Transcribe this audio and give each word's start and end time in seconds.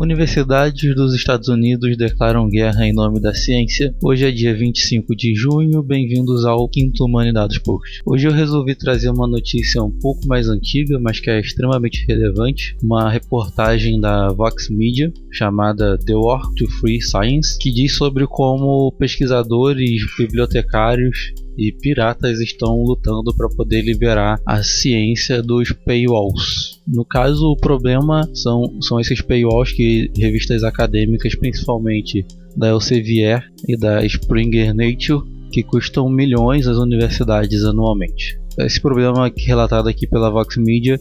Universidades 0.00 0.94
dos 0.94 1.14
Estados 1.14 1.48
Unidos 1.48 1.94
declaram 1.94 2.48
guerra 2.48 2.86
em 2.86 2.92
nome 2.92 3.20
da 3.20 3.34
ciência. 3.34 3.94
Hoje 4.02 4.26
é 4.26 4.30
dia 4.30 4.56
25 4.56 5.14
de 5.14 5.34
junho, 5.34 5.82
bem-vindos 5.82 6.46
ao 6.46 6.66
quinto 6.70 7.04
Humanidades 7.04 7.58
Post. 7.58 8.00
Hoje 8.06 8.26
eu 8.26 8.32
resolvi 8.32 8.74
trazer 8.74 9.10
uma 9.10 9.26
notícia 9.26 9.82
um 9.82 9.90
pouco 9.90 10.26
mais 10.26 10.48
antiga, 10.48 10.98
mas 10.98 11.20
que 11.20 11.28
é 11.28 11.38
extremamente 11.38 12.06
relevante, 12.08 12.74
uma 12.82 13.10
reportagem 13.10 14.00
da 14.00 14.28
Vox 14.28 14.70
Media 14.70 15.12
chamada 15.30 15.98
The 15.98 16.14
War 16.14 16.50
to 16.54 16.66
Free 16.80 17.02
Science, 17.02 17.58
que 17.58 17.70
diz 17.70 17.94
sobre 17.94 18.26
como 18.26 18.92
pesquisadores, 18.92 20.00
bibliotecários 20.16 21.34
e 21.58 21.72
piratas 21.72 22.40
estão 22.40 22.82
lutando 22.82 23.36
para 23.36 23.48
poder 23.50 23.82
liberar 23.82 24.40
a 24.46 24.62
ciência 24.62 25.42
dos 25.42 25.70
paywalls. 25.84 26.80
No 26.88 27.04
caso, 27.04 27.46
o 27.50 27.56
problema 27.56 28.28
são, 28.34 28.80
são 28.80 28.98
esses 28.98 29.20
paywalls 29.20 29.70
que 29.70 29.89
revistas 30.16 30.62
acadêmicas, 30.62 31.34
principalmente 31.34 32.24
da 32.56 32.68
Elsevier 32.68 33.42
e 33.68 33.76
da 33.76 34.04
Springer 34.04 34.74
Nature, 34.74 35.22
que 35.52 35.62
custam 35.62 36.08
milhões 36.08 36.66
às 36.66 36.76
universidades 36.76 37.64
anualmente. 37.64 38.38
Esse 38.58 38.80
problema 38.80 39.32
relatado 39.36 39.88
aqui 39.88 40.06
pela 40.06 40.30
Vox 40.30 40.56
Media 40.56 40.98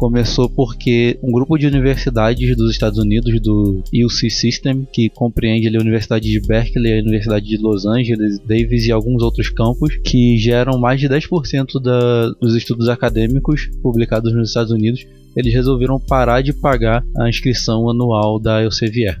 começou 0.00 0.48
porque 0.48 1.18
um 1.22 1.30
grupo 1.30 1.58
de 1.58 1.66
universidades 1.66 2.56
dos 2.56 2.70
Estados 2.70 2.98
Unidos, 2.98 3.38
do 3.42 3.84
UC 4.06 4.30
System, 4.30 4.88
que 4.90 5.10
compreende 5.10 5.66
ali, 5.66 5.76
a 5.76 5.80
Universidade 5.80 6.26
de 6.26 6.40
Berkeley, 6.40 6.98
a 6.98 7.02
Universidade 7.02 7.44
de 7.44 7.58
Los 7.58 7.84
Angeles, 7.84 8.38
Davis 8.38 8.86
e 8.86 8.92
alguns 8.92 9.22
outros 9.22 9.50
campos, 9.50 9.94
que 10.02 10.38
geram 10.38 10.78
mais 10.78 10.98
de 10.98 11.06
10% 11.06 11.78
da, 11.82 12.30
dos 12.40 12.56
estudos 12.56 12.88
acadêmicos 12.88 13.68
publicados 13.82 14.32
nos 14.32 14.48
Estados 14.48 14.72
Unidos, 14.72 15.04
eles 15.36 15.52
resolveram 15.52 16.00
parar 16.00 16.40
de 16.40 16.54
pagar 16.54 17.04
a 17.18 17.28
inscrição 17.28 17.90
anual 17.90 18.40
da 18.40 18.62
Elsevier. 18.62 19.20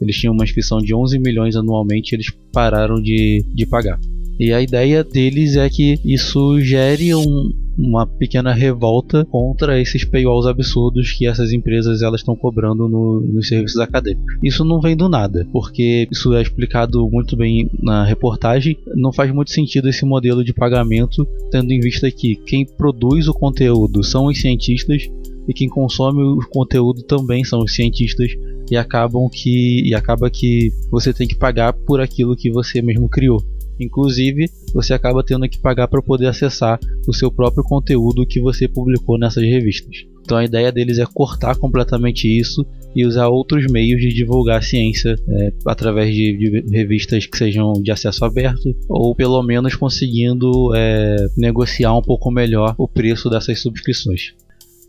Eles 0.00 0.16
tinham 0.16 0.32
uma 0.32 0.44
inscrição 0.44 0.78
de 0.78 0.94
11 0.94 1.18
milhões 1.18 1.54
anualmente, 1.54 2.14
eles 2.14 2.32
pararam 2.50 2.94
de, 2.94 3.44
de 3.54 3.66
pagar. 3.66 4.00
E 4.40 4.54
a 4.54 4.62
ideia 4.62 5.04
deles 5.04 5.56
é 5.56 5.68
que 5.68 5.98
isso 6.02 6.58
gere 6.62 7.14
um, 7.14 7.50
uma 7.76 8.06
pequena 8.06 8.52
revolta 8.52 9.24
contra 9.24 9.80
esses 9.80 10.04
paywalls 10.04 10.46
absurdos 10.46 11.12
que 11.12 11.26
essas 11.26 11.52
empresas 11.52 12.02
elas 12.02 12.20
estão 12.20 12.36
cobrando 12.36 12.88
no, 12.88 13.20
nos 13.20 13.48
serviços 13.48 13.80
acadêmicos. 13.80 14.24
Isso 14.42 14.64
não 14.64 14.80
vem 14.80 14.96
do 14.96 15.08
nada, 15.08 15.46
porque 15.52 16.08
isso 16.10 16.34
é 16.34 16.42
explicado 16.42 17.08
muito 17.10 17.36
bem 17.36 17.68
na 17.82 18.04
reportagem. 18.04 18.76
Não 18.94 19.12
faz 19.12 19.32
muito 19.32 19.50
sentido 19.50 19.88
esse 19.88 20.04
modelo 20.04 20.44
de 20.44 20.52
pagamento, 20.52 21.26
tendo 21.50 21.72
em 21.72 21.80
vista 21.80 22.10
que 22.10 22.36
quem 22.36 22.64
produz 22.64 23.28
o 23.28 23.34
conteúdo 23.34 24.02
são 24.02 24.26
os 24.26 24.40
cientistas 24.40 25.08
e 25.48 25.52
quem 25.52 25.68
consome 25.68 26.22
o 26.22 26.38
conteúdo 26.50 27.02
também 27.02 27.44
são 27.44 27.60
os 27.60 27.74
cientistas 27.74 28.30
e 28.70 28.76
acabam 28.76 29.28
que 29.30 29.82
e 29.84 29.94
acaba 29.94 30.30
que 30.30 30.72
você 30.90 31.12
tem 31.12 31.28
que 31.28 31.36
pagar 31.36 31.72
por 31.72 32.00
aquilo 32.00 32.36
que 32.36 32.50
você 32.50 32.80
mesmo 32.80 33.08
criou. 33.08 33.42
Inclusive, 33.78 34.46
você 34.72 34.94
acaba 34.94 35.24
tendo 35.24 35.48
que 35.48 35.58
pagar 35.58 35.88
para 35.88 36.02
poder 36.02 36.26
acessar 36.26 36.78
o 37.06 37.12
seu 37.12 37.30
próprio 37.30 37.64
conteúdo 37.64 38.26
que 38.26 38.40
você 38.40 38.68
publicou 38.68 39.18
nessas 39.18 39.44
revistas. 39.44 40.04
Então 40.24 40.38
a 40.38 40.44
ideia 40.44 40.72
deles 40.72 40.98
é 40.98 41.04
cortar 41.04 41.54
completamente 41.56 42.26
isso 42.26 42.64
e 42.96 43.04
usar 43.04 43.28
outros 43.28 43.70
meios 43.70 44.00
de 44.00 44.08
divulgar 44.08 44.58
a 44.58 44.62
ciência 44.62 45.14
é, 45.28 45.52
através 45.66 46.14
de, 46.14 46.36
de, 46.36 46.76
revistas 46.76 47.26
que 47.26 47.36
sejam 47.36 47.74
de 47.74 47.90
acesso 47.90 48.24
aberto 48.24 48.74
ou 48.88 49.14
pelo 49.14 49.42
menos 49.42 49.74
conseguindo 49.74 50.74
é, 50.74 51.16
negociar 51.36 51.94
um 51.96 52.00
pouco 52.00 52.30
melhor 52.30 52.74
o 52.78 52.88
preço 52.88 53.28
dessas 53.28 53.60
subscrições. 53.60 54.32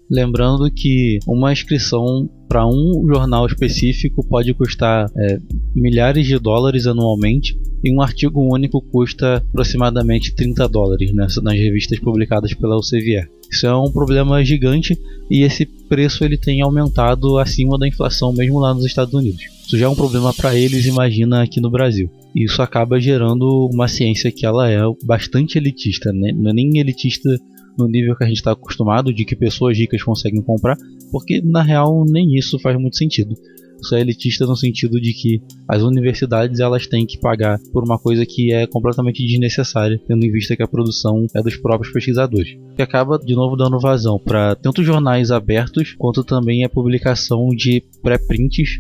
Lembrando 0.09 0.72
que 0.72 1.19
uma 1.28 1.52
inscrição 1.52 2.30
para 2.47 2.66
um 2.66 3.06
jornal 3.08 3.45
específico 3.47 4.25
pode 4.28 4.53
custar 4.53 5.09
é, 5.17 5.39
milhares 5.76 6.26
de 6.26 6.40
dólares 6.40 6.88
anualmente 6.88 7.58
e 7.84 7.92
um 7.94 8.02
artigo 8.02 8.42
único 8.42 8.81
custa 8.81 9.38
aproximadamente 9.38 10.34
30 10.34 10.68
dólares 10.68 11.14
nas, 11.14 11.36
nas 11.38 11.54
revistas 11.54 12.00
publicadas 12.00 12.53
pela 12.53 12.75
Elsevier. 12.75 13.30
Isso 13.52 13.68
é 13.68 13.75
um 13.75 13.91
problema 13.91 14.44
gigante 14.44 14.97
e 15.30 15.44
esse 15.44 15.66
preço 15.66 16.24
ele 16.24 16.38
tem 16.38 16.62
aumentado 16.62 17.38
acima 17.38 17.78
da 17.78 17.88
inflação 17.88 18.34
mesmo 18.34 18.59
lá 18.59 18.74
nos 18.74 18.86
Estados 18.86 19.13
Unidos. 19.13 19.44
Isso 19.66 19.78
já 19.78 19.86
é 19.86 19.90
um 19.90 19.96
problema 19.96 20.34
para 20.34 20.56
eles, 20.56 20.86
imagina 20.86 21.44
aqui 21.44 21.59
no 21.59 21.69
Brasil. 21.69 22.09
Isso 22.36 22.62
acaba 22.62 23.00
gerando 23.00 23.69
uma 23.72 23.88
ciência 23.88 24.31
que 24.31 24.46
ela 24.46 24.69
é 24.69 24.80
bastante 25.03 25.57
elitista, 25.57 26.12
né? 26.12 26.31
não 26.34 26.52
é 26.52 26.53
nem 26.53 26.78
elitista 26.78 27.30
no 27.78 27.88
nível 27.88 28.16
que 28.16 28.24
a 28.24 28.28
gente 28.28 28.38
está 28.38 28.52
acostumado 28.52 29.13
de 29.13 29.25
que 29.25 29.36
pessoas 29.36 29.78
ricas 29.78 30.02
conseguem 30.02 30.42
comprar, 30.42 30.78
porque 31.12 31.42
na 31.42 31.62
real 31.62 32.06
nem 32.07 32.36
isso 32.36 32.59
faz 32.59 32.80
muito 32.80 32.97
sentido. 32.97 33.36
Isso 33.85 33.94
é 33.94 34.01
elitista 34.01 34.47
no 34.47 34.56
sentido 34.56 35.00
de 35.00 35.13
que 35.13 35.40
as 35.68 35.84
universidades 35.84 36.59
elas 36.59 36.88
têm 36.88 37.06
que 37.06 37.19
pagar 37.19 37.59
por 37.72 37.84
uma 37.84 38.00
coisa 38.00 38.25
que 38.25 38.51
é 38.51 38.66
completamente 38.66 39.23
desnecessária, 39.23 40.01
tendo 40.07 40.25
em 40.25 40.31
vista 40.31 40.56
que 40.56 40.63
a 40.63 40.68
produção 40.68 41.28
é 41.35 41.44
dos 41.44 41.56
próprios 41.56 41.94
pesquisadores. 41.94 42.57
Que 42.75 42.81
acaba 42.81 43.19
de 43.19 43.35
novo 43.35 43.56
dando 43.56 43.79
vazão 43.79 44.18
para 44.18 44.56
tanto 44.56 44.84
jornais 44.84 45.29
abertos 45.29 45.94
quanto 46.00 46.24
também 46.24 46.63
a 46.63 46.69
publicação 46.69 47.50
de 47.50 47.84
pré-prints 48.01 48.79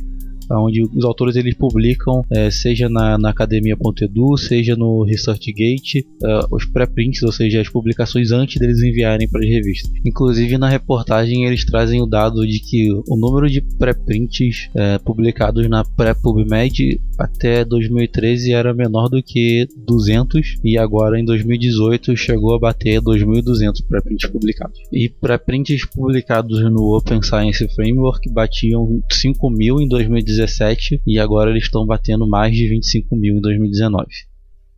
onde 0.51 0.83
os 0.83 1.03
autores 1.03 1.35
eles 1.35 1.55
publicam, 1.55 2.23
é, 2.31 2.49
seja 2.51 2.89
na, 2.89 3.17
na 3.17 3.29
academia.edu, 3.29 4.37
seja 4.37 4.75
no 4.75 5.03
ResearchGate, 5.03 6.05
é, 6.23 6.39
os 6.51 6.65
pré-prints, 6.65 7.23
ou 7.23 7.31
seja, 7.31 7.61
as 7.61 7.69
publicações 7.69 8.31
antes 8.31 8.59
deles 8.59 8.81
enviarem 8.81 9.27
para 9.27 9.41
as 9.41 9.49
revistas. 9.49 9.91
Inclusive 10.05 10.57
na 10.57 10.69
reportagem 10.69 11.45
eles 11.45 11.65
trazem 11.65 12.01
o 12.01 12.05
dado 12.05 12.45
de 12.45 12.59
que 12.59 12.91
o 12.91 13.15
número 13.17 13.49
de 13.49 13.61
pré-prints 13.61 14.69
é, 14.75 14.97
publicados 14.99 15.67
na 15.69 15.83
pré-PubMed 15.83 16.99
até 17.17 17.63
2013 17.63 18.51
era 18.51 18.73
menor 18.73 19.09
do 19.09 19.23
que 19.23 19.67
200 19.85 20.57
e 20.63 20.77
agora 20.77 21.19
em 21.19 21.25
2018 21.25 22.15
chegou 22.15 22.55
a 22.55 22.59
bater 22.59 23.01
2.200 23.01 23.85
pré-prints 23.87 24.29
publicados. 24.29 24.79
E 24.91 25.09
pré-prints 25.09 25.85
publicados 25.89 26.61
no 26.71 26.95
Open 26.95 27.21
Science 27.21 27.67
Framework 27.75 28.29
batiam 28.29 29.01
5.000 29.11 29.81
em 29.81 29.87
2019 29.87 30.34
2017 30.35 31.01
e 31.05 31.19
agora 31.19 31.49
eles 31.49 31.63
estão 31.63 31.85
batendo 31.85 32.27
mais 32.27 32.55
de 32.55 32.67
25 32.67 33.15
mil 33.15 33.37
em 33.37 33.41
2019. 33.41 34.07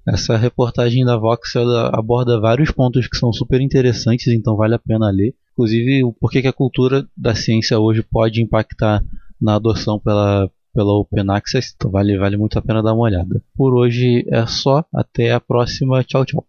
Essa 0.07 0.37
reportagem 0.37 1.03
da 1.03 1.17
Vox 1.17 1.53
aborda 1.91 2.39
vários 2.39 2.71
pontos 2.71 3.07
que 3.07 3.17
são 3.17 3.33
super 3.33 3.59
interessantes, 3.59 4.27
então 4.27 4.55
vale 4.55 4.75
a 4.75 4.79
pena 4.79 5.09
ler. 5.09 5.35
Inclusive, 5.51 6.03
o 6.03 6.13
porquê 6.13 6.41
que 6.41 6.47
a 6.47 6.53
cultura 6.53 7.05
da 7.15 7.35
ciência 7.35 7.77
hoje 7.77 8.03
pode 8.03 8.41
impactar 8.41 9.03
na 9.41 9.55
adoção 9.55 9.99
pela, 9.99 10.49
pela 10.73 10.93
Open 10.93 11.25
Access, 11.29 11.73
então 11.75 11.91
vale, 11.91 12.17
vale 12.17 12.37
muito 12.37 12.57
a 12.57 12.61
pena 12.61 12.81
dar 12.81 12.93
uma 12.93 13.03
olhada. 13.03 13.41
Por 13.55 13.73
hoje 13.73 14.25
é 14.31 14.45
só, 14.45 14.85
até 14.93 15.33
a 15.33 15.41
próxima, 15.41 16.03
tchau, 16.03 16.23
tchau. 16.23 16.45